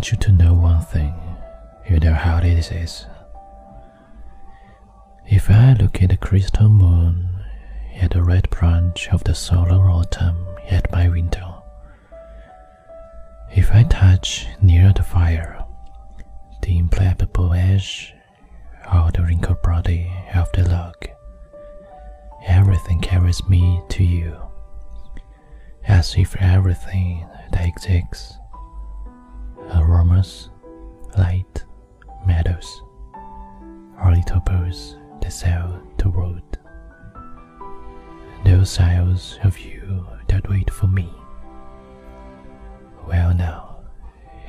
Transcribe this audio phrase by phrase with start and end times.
[0.00, 1.14] want you to know one thing.
[1.86, 3.04] You know how it is.
[5.26, 7.28] If I look at the crystal moon,
[8.00, 11.62] at the red branch of the solar autumn at my window,
[13.54, 15.62] if I touch near the fire
[16.62, 18.14] the implacable edge
[18.90, 20.96] or the wrinkled body of the log,
[22.46, 24.34] everything carries me to you,
[25.86, 28.39] as if everything that exists
[29.74, 30.50] aromas,
[31.18, 31.64] light,
[32.26, 32.82] meadows,
[34.02, 36.42] or little birds that sail the road.
[38.44, 41.12] Those isles of you that wait for me.
[43.06, 43.80] Well now,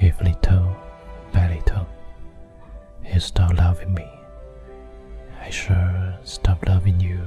[0.00, 0.76] if little
[1.32, 1.86] by little
[3.12, 4.08] you stop loving me,
[5.40, 7.20] I sure stop loving you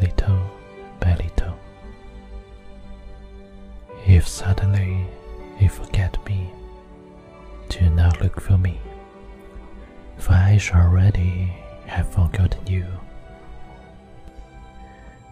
[0.00, 0.38] little
[1.00, 1.54] by little.
[4.06, 5.06] If suddenly
[5.60, 6.52] you forget me,
[7.68, 8.80] do not look for me,
[10.18, 11.52] for I shall already
[11.86, 12.86] have forgotten you.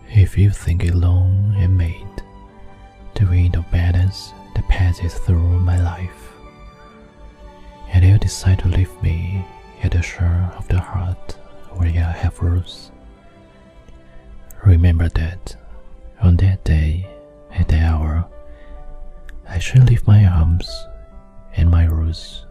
[0.08, 2.22] If you think it long and made,
[3.14, 6.32] the wind of balance that passes through my life,
[7.88, 9.44] and you decide to leave me
[9.82, 11.32] at the shore of the heart
[11.72, 12.91] where I have roots,
[14.64, 15.56] remember that
[16.22, 17.08] on that day,
[17.52, 18.26] at that hour,
[19.48, 20.86] I shall leave my arms,
[21.56, 22.47] and my roots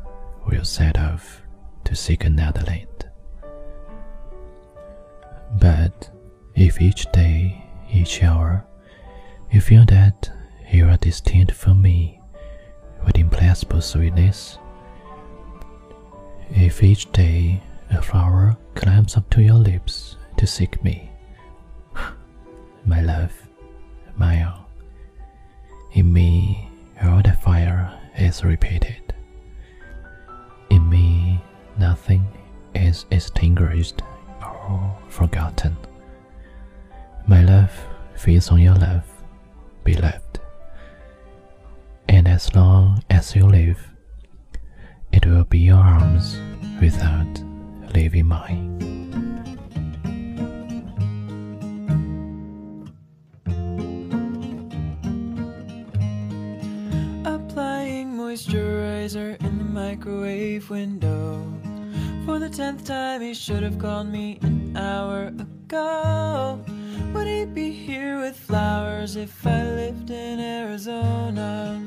[0.48, 1.42] will set off
[1.86, 2.88] to seek another land.
[5.59, 6.09] But
[6.56, 8.66] if each day, each hour,
[9.52, 10.31] you feel that
[10.72, 12.20] you are distinct from me
[13.06, 14.58] with implacable sweetness,
[16.52, 21.12] if each day a flower climbs up to your lips to seek me,
[22.86, 23.34] my love,
[24.16, 24.66] my own,
[25.94, 26.70] in me
[28.34, 29.14] is repeated.
[30.70, 31.39] In me
[31.78, 32.26] nothing
[32.73, 34.02] is extinguished
[34.41, 35.78] or forgotten.
[37.28, 37.72] My love
[38.16, 39.06] feeds on your love,
[39.84, 40.40] beloved.
[42.09, 43.80] And as long as you live,
[45.12, 46.40] it will be your arms
[46.81, 47.34] without
[47.94, 48.93] leaving mine.
[59.73, 61.51] Microwave window.
[62.25, 66.63] For the tenth time, he should have called me an hour ago.
[67.13, 71.81] Would he be here with flowers if I lived in Arizona?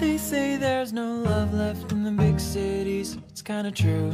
[0.00, 3.16] They say there's no love left in the big cities.
[3.28, 4.12] It's kinda true.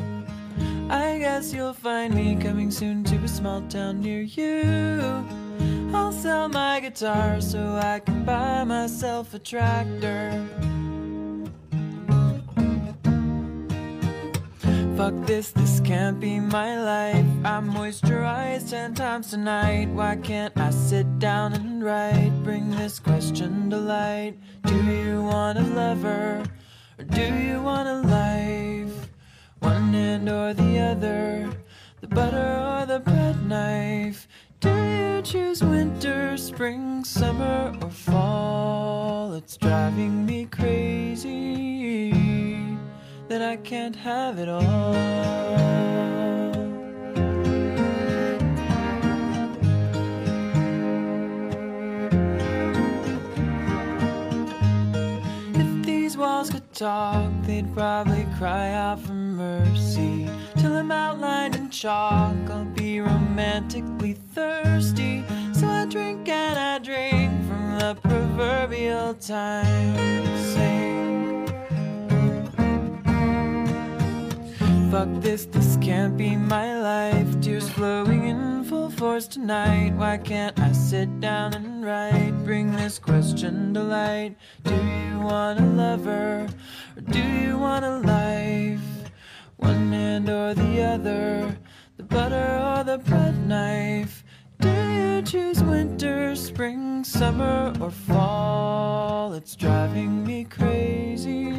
[0.91, 5.46] I guess you'll find me coming soon to a small town near you.
[5.97, 10.47] I'll sell my guitar so I can buy myself a tractor.
[14.97, 17.27] Fuck this, this can't be my life.
[17.45, 19.89] I moisturize ten times tonight.
[19.89, 22.33] Why can't I sit down and write?
[22.45, 24.35] Bring this question to light.
[24.65, 26.45] Do you want a lover?
[26.99, 29.09] Or do you want a life?
[29.61, 31.51] One hand or the other,
[32.01, 34.29] the butter or the bread knife.
[34.67, 39.35] Do you choose winter, spring, summer, or fall?
[39.35, 42.11] It's driving me crazy
[43.29, 44.95] that I can't have it all.
[55.55, 60.26] If these walls could talk, they'd probably cry out for mercy.
[60.77, 65.25] I'm outlined in chalk, I'll be romantically thirsty.
[65.53, 70.27] So I drink and I drink from the proverbial time.
[74.97, 77.41] Fuck this, this can't be my life.
[77.43, 79.93] Tears flowing in full force tonight.
[79.95, 82.33] Why can't I sit down and write?
[82.45, 84.37] Bring this question to light.
[84.63, 86.47] Do you want a lover?
[86.97, 87.99] Or do you want a
[90.99, 91.57] the
[91.97, 94.25] the butter or the bread knife.
[94.61, 99.33] Do you choose winter, spring, summer, or fall?
[99.35, 101.51] It's driving me crazy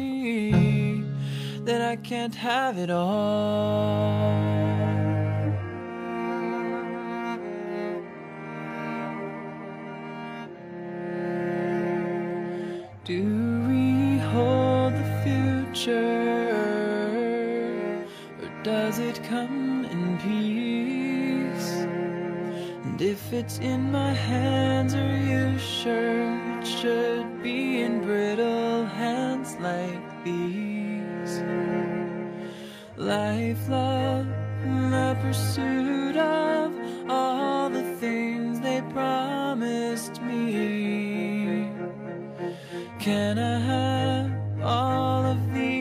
[1.64, 4.58] that I can't have it all.
[13.04, 13.47] Do
[18.68, 21.70] does it come in peace?
[22.84, 26.28] And if it's in my hands, are you sure
[26.58, 31.32] it should be in brittle hands like these.
[32.96, 34.26] Life, love,
[34.64, 36.68] the pursuit of
[37.08, 41.72] all the things they promised me.
[42.98, 45.77] Can I have all of the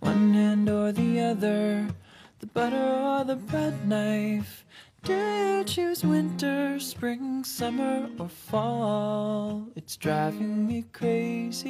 [0.00, 1.86] One hand or the other,
[2.40, 4.64] the butter or the bread knife.
[5.02, 9.68] Do you choose winter, spring, summer, or fall?
[9.76, 11.68] It's driving me crazy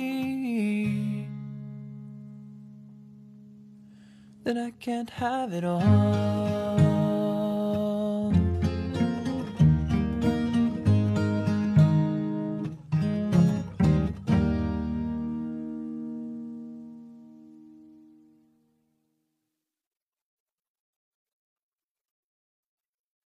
[4.45, 6.88] that I can't have it all.